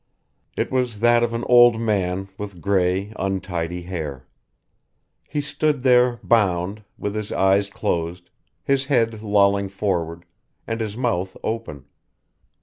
It 0.57 0.71
was 0.71 0.99
that 1.01 1.21
of 1.21 1.31
an 1.31 1.43
old 1.43 1.79
man 1.79 2.29
with 2.35 2.59
grey 2.59 3.13
untidy 3.17 3.83
hair. 3.83 4.25
He 5.29 5.41
stood 5.41 5.83
there 5.83 6.19
bound, 6.23 6.83
with 6.97 7.13
his 7.13 7.31
eyes 7.31 7.69
closed, 7.69 8.31
his 8.63 8.85
head 8.85 9.21
lolling 9.21 9.69
forward, 9.69 10.25
and 10.65 10.81
his 10.81 10.97
mouth 10.97 11.37
open. 11.43 11.85